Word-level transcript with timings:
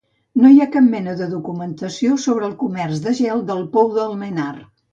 No 0.43 0.49
hi 0.53 0.61
ha 0.63 0.67
cap 0.75 0.87
mena 0.93 1.13
de 1.19 1.27
documentació 1.33 2.17
sobre 2.25 2.49
el 2.53 2.55
comerç 2.65 3.05
de 3.07 3.15
gel 3.23 3.47
del 3.53 3.63
pou 3.77 3.93
d'Almenar. 4.01 4.53